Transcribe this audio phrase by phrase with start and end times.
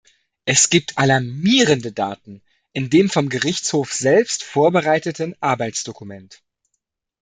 [0.45, 2.41] Es gibt alarmierende Daten
[2.73, 6.41] in dem vom Gerichtshof selbst vorbereiteten Arbeitsdokument.